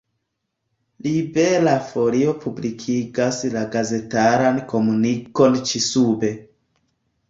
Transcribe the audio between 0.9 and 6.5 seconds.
Libera Folio publikigas la gazetaran komunikon ĉi-sube.